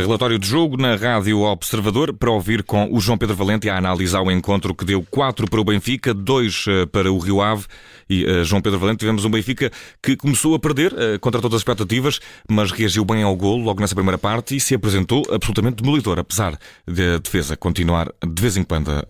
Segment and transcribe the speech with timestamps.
[0.00, 4.16] relatório de jogo na Rádio Observador para ouvir com o João Pedro Valente a análise
[4.16, 7.66] ao encontro que deu 4 para o Benfica, 2 eh, para o Rio Ave.
[8.08, 9.70] E uh, João Pedro Valente tivemos um Benfica
[10.02, 13.80] que começou a perder uh, contra todas as expectativas, mas reagiu bem ao golo logo
[13.80, 18.64] nessa primeira parte e se apresentou absolutamente demolidor, apesar de defesa continuar de vez em
[18.64, 19.04] quando a,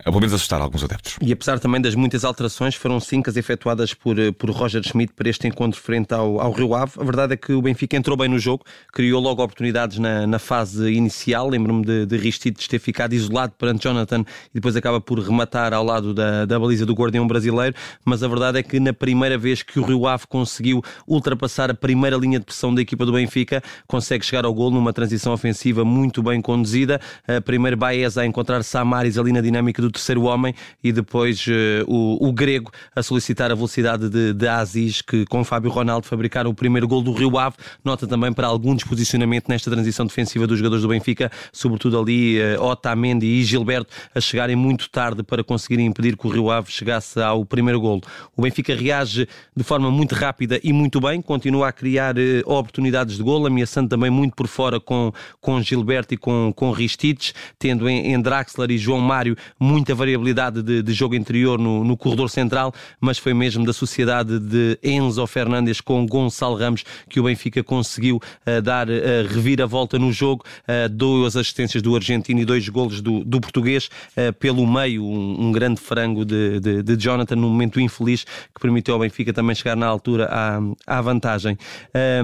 [0.00, 1.16] a pelo menos assustar alguns adeptos.
[1.22, 5.12] E apesar também das muitas alterações, foram cinco as efetuadas por, eh, por Roger Schmidt
[5.12, 6.92] para este encontro frente ao, ao Rio Ave.
[6.98, 10.38] A verdade é que o Benfica entrou bem no jogo, criou logo oportunidades na, na
[10.40, 11.48] fase inicial.
[11.48, 15.84] Lembro-me de, de Ristides ter ficado isolado perante Jonathan e depois acaba por rematar ao
[15.84, 17.76] lado da, da baliza do guardião brasileiro.
[18.04, 21.74] Mas a verdade é que na primeira vez que o Rio Ave conseguiu ultrapassar a
[21.74, 25.84] primeira linha de pressão da equipa do Benfica, consegue chegar ao gol numa transição ofensiva
[25.84, 27.00] muito bem conduzida.
[27.44, 32.28] Primeiro Baez a encontrar Samaris ali na dinâmica do terceiro homem e depois uh, o,
[32.28, 36.54] o, grego a solicitar a velocidade de, de Aziz, que com Fábio Ronaldo fabricaram o
[36.54, 37.56] primeiro gol do Rio Ave.
[37.84, 42.62] Nota também para algum desposicionamento nesta transição defensiva dos jogadores do Benfica, sobretudo ali uh,
[42.62, 47.20] Otamendi e Gilberto a chegarem muito tarde para conseguirem impedir que o Rio Ave chegasse
[47.20, 48.00] ao primeiro gol.
[48.36, 53.16] O Benfica reage de forma muito rápida e muito bem, continua a criar uh, oportunidades
[53.16, 57.88] de gol, ameaçando também muito por fora com, com Gilberto e com, com Ristites, tendo
[57.88, 61.96] em, em Draxler e João Mário muito muita variabilidade de, de jogo interior no, no,
[61.96, 67.24] corredor central, mas foi mesmo da sociedade de Enzo Fernandes com Gonçalo Ramos que o
[67.24, 68.92] Benfica conseguiu uh, dar uh,
[69.28, 74.32] reviravolta no jogo, uh, duas assistências do argentino e dois golos do, do português, uh,
[74.34, 78.94] pelo meio um, um, grande frango de, de, de, Jonathan num momento infeliz que permitiu
[78.94, 81.58] ao Benfica também chegar na altura à, à vantagem.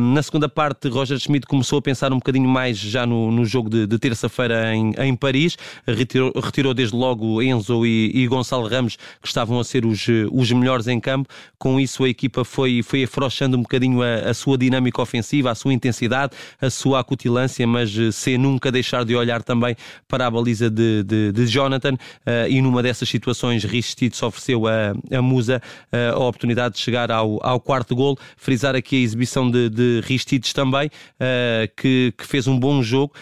[0.00, 3.68] na segunda parte, Roger Schmidt começou a pensar um bocadinho mais já no, no jogo
[3.68, 8.96] de, de terça-feira em, em Paris, retirou, retirou desde logo Enzo e, e Gonçalo Ramos,
[9.20, 11.28] que estavam a ser os, os melhores em campo.
[11.58, 15.54] Com isso, a equipa foi, foi afrouxando um bocadinho a, a sua dinâmica ofensiva, a
[15.54, 19.76] sua intensidade, a sua acutilância, mas eh, sem nunca deixar de olhar também
[20.08, 21.94] para a baliza de, de, de Jonathan.
[21.94, 25.60] Uh, e numa dessas situações, Ristides ofereceu a, a Musa
[25.92, 28.18] uh, a oportunidade de chegar ao, ao quarto gol.
[28.36, 33.12] Frisar aqui a exibição de, de Ristides também, uh, que, que fez um bom jogo,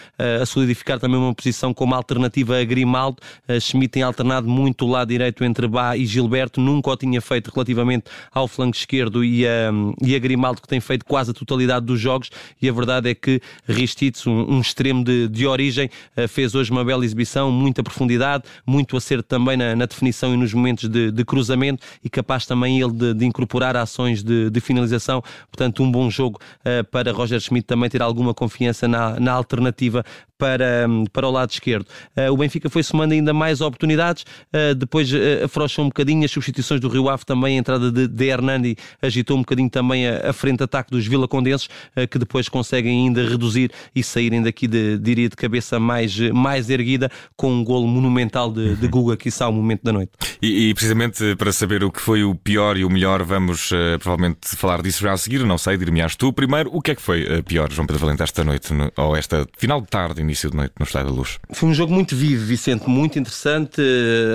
[0.41, 3.17] a solidificar também uma posição como alternativa a Grimaldo.
[3.59, 7.49] Schmidt tem alternado muito o lado direito entre Bá e Gilberto, nunca o tinha feito
[7.49, 9.71] relativamente ao flanco esquerdo e a,
[10.03, 12.29] e a Grimaldo, que tem feito quase a totalidade dos jogos,
[12.61, 16.71] e a verdade é que Ristitz, um, um extremo de, de origem, eh, fez hoje
[16.71, 21.11] uma bela exibição, muita profundidade, muito acerto também na, na definição e nos momentos de,
[21.11, 25.21] de, cruzamento, e capaz também ele de, de incorporar ações de, de, finalização,
[25.51, 30.03] portanto um bom jogo uh, para Roger Schmidt também ter alguma confiança na, na alternativa
[30.39, 31.85] para, para o lado esquerdo.
[32.15, 36.31] Uh, o Benfica foi somando ainda mais oportunidades, uh, depois uh, afrouxou um bocadinho as
[36.31, 40.29] substituições do Rio Ave também, a entrada de, de Hernandi agitou um bocadinho também a,
[40.29, 44.97] a frente-ataque dos Vila Condenses, uh, que depois conseguem ainda reduzir e saírem daqui, de,
[44.97, 49.45] diria, de cabeça mais, mais erguida, com um golo monumental de, de Guga, que está
[49.45, 50.11] ao momento da noite.
[50.41, 54.55] E, e, precisamente para saber o que foi o pior e o melhor, vamos provavelmente
[54.55, 56.31] falar disso já a seguir, não sei, dir-me-ás tu.
[56.31, 59.45] Primeiro, o que é que foi pior, João Pedro Valente, esta noite, no, ou esta
[59.57, 61.37] final de tarde, início de noite no Estádio da Luz.
[61.51, 63.81] Foi um jogo muito vivo, Vicente, muito interessante.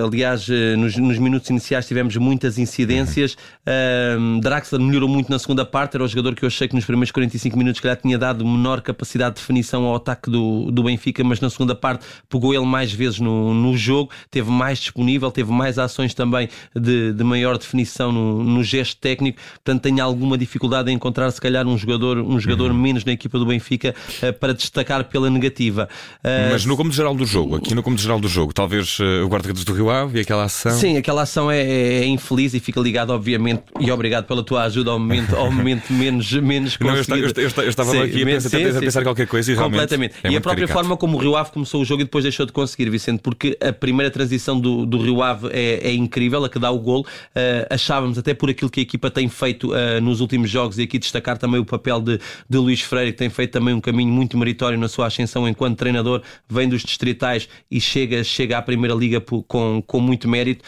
[0.07, 3.37] Aliás, eh, nos, nos minutos iniciais tivemos muitas incidências.
[3.67, 4.41] Uhum.
[4.41, 7.11] Draxler melhorou muito na segunda parte, era o jogador que eu achei que nos primeiros
[7.11, 11.41] 45 minutos que tinha dado menor capacidade de definição ao ataque do, do Benfica, mas
[11.41, 15.79] na segunda parte pegou ele mais vezes no, no jogo, teve mais disponível, teve mais
[15.79, 20.95] ações também de, de maior definição no, no gesto técnico, portanto tem alguma dificuldade em
[20.95, 22.79] encontrar se calhar um jogador, um jogador uhum.
[22.79, 25.89] menos na equipa do Benfica uh, para destacar pela negativa.
[26.19, 29.25] Uh, Mas no cômodo geral do jogo, aqui no cômodo geral do jogo, talvez uh,
[29.25, 30.73] o guarda-redes do Rio Ave e aquela ação.
[30.73, 34.65] Sim, aquela ação é, é, é, infeliz e fica ligado, obviamente, e obrigado pela tua
[34.65, 38.27] ajuda ao momento, ao momento menos, menos Não, eu, eu, eu, estava sim, aqui a
[38.27, 40.15] pensar, sim, a pensar sim, qualquer coisa e Completamente.
[40.23, 40.73] É e a própria caricato.
[40.73, 43.57] forma como o Rio Ave começou o jogo e depois deixou de conseguir, Vicente, porque
[43.61, 47.03] a primeira transição do, do Rio Ave é, é incrível, a que dá o gol.
[47.03, 50.83] Uh, achávamos, até por aquilo que a equipa tem feito uh, nos últimos jogos, e
[50.83, 54.13] aqui destacar também o papel de, de Luís Freire, que tem feito também um caminho
[54.13, 58.95] muito meritório na sua ascensão enquanto treinador, vem dos distritais e chega, chega à Primeira
[58.95, 60.65] Liga com, com muito mérito.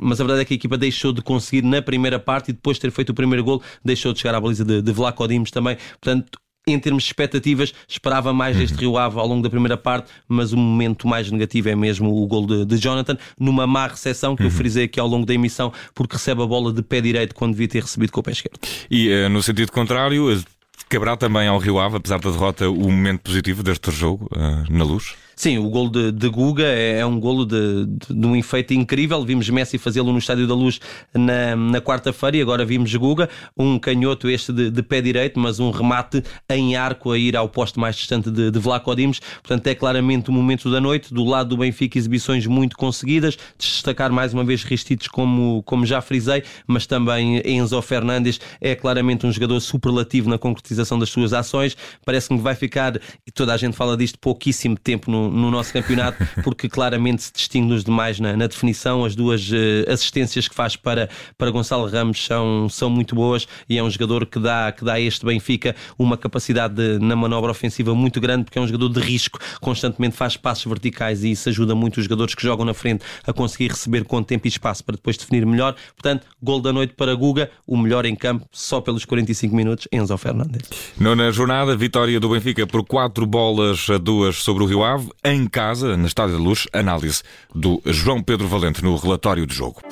[0.00, 2.76] mas a verdade é que a equipa deixou de conseguir na primeira parte e depois
[2.76, 5.50] de ter feito o primeiro gol, deixou de chegar à baliza de, de Vlaco Dimos
[5.50, 5.76] também.
[6.00, 6.38] Portanto,
[6.68, 10.52] em termos de expectativas, esperava mais deste Rio Ave ao longo da primeira parte, mas
[10.52, 14.42] o momento mais negativo é mesmo o gol de, de Jonathan, numa má recepção que
[14.42, 14.48] uhum.
[14.48, 17.52] eu frisei aqui ao longo da emissão, porque recebe a bola de pé direito quando
[17.52, 18.58] devia ter recebido com o pé esquerdo.
[18.90, 20.28] E uh, no sentido contrário,
[20.88, 24.84] Caberá também ao Rio Ave, apesar da derrota, o momento positivo deste jogo uh, na
[24.84, 25.14] luz?
[25.38, 28.72] Sim, o gol de, de Guga é, é um golo de, de, de, um efeito
[28.72, 29.22] incrível.
[29.22, 30.80] Vimos Messi fazê-lo no Estádio da Luz
[31.12, 35.70] na, na quarta-feira e agora vimos Guga, um canhoto este de, pé direito, mas um
[35.70, 39.20] remate em arco a ir ao posto mais distante de, de Vlaco Dimos.
[39.20, 41.12] Portanto, é claramente o momento da noite.
[41.12, 43.36] Do lado do Benfica, exibições muito conseguidas.
[43.58, 49.26] Destacar mais uma vez Ristites, como, como já frisei, mas também Enzo Fernandes é claramente
[49.26, 51.76] um jogador superlativo na concretização das suas ações.
[52.06, 55.72] Parece-me que vai ficar, e toda a gente fala disto, pouquíssimo tempo no, no nosso
[55.72, 59.04] campeonato, porque claramente se distingue nos demais na, na definição.
[59.04, 63.78] As duas uh, assistências que faz para, para Gonçalo Ramos são, são muito boas e
[63.78, 67.50] é um jogador que dá, que dá a este Benfica uma capacidade de, na manobra
[67.50, 71.48] ofensiva muito grande, porque é um jogador de risco, constantemente faz passos verticais e isso
[71.48, 74.84] ajuda muito os jogadores que jogam na frente a conseguir receber com tempo e espaço
[74.84, 75.74] para depois definir melhor.
[75.94, 80.16] Portanto, gol da noite para Guga, o melhor em campo, só pelos 45 minutos, Enzo
[80.16, 80.68] Fernandes.
[80.98, 85.46] Nona jornada, vitória do Benfica por 4 bolas a 2 sobre o Rio Ave, em
[85.46, 87.22] casa, na Estádio da Luz, análise
[87.54, 89.82] do João Pedro Valente no relatório de jogo.